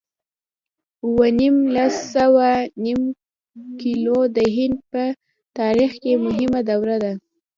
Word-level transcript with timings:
اووه 1.03 1.27
نېم 1.37 1.57
لس 1.75 1.95
اووه 2.25 2.51
نېم 2.83 3.01
کلونه 3.79 4.27
د 4.37 4.37
هند 4.55 4.77
په 4.91 5.03
تاریخ 5.59 5.91
کې 6.01 6.13
مهمه 6.25 6.59
دوره 6.69 6.95
ده. 7.03 7.11